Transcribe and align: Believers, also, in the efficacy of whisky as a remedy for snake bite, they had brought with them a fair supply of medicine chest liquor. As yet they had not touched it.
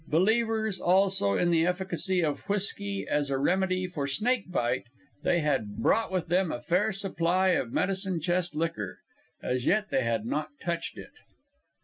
Believers, 0.07 0.79
also, 0.81 1.35
in 1.35 1.51
the 1.51 1.63
efficacy 1.67 2.23
of 2.23 2.49
whisky 2.49 3.05
as 3.07 3.29
a 3.29 3.37
remedy 3.37 3.85
for 3.85 4.07
snake 4.07 4.51
bite, 4.51 4.85
they 5.21 5.41
had 5.41 5.75
brought 5.77 6.11
with 6.11 6.27
them 6.27 6.51
a 6.51 6.59
fair 6.59 6.91
supply 6.91 7.49
of 7.49 7.71
medicine 7.71 8.19
chest 8.19 8.55
liquor. 8.55 8.97
As 9.43 9.67
yet 9.67 9.91
they 9.91 10.01
had 10.01 10.25
not 10.25 10.59
touched 10.59 10.97
it. 10.97 11.13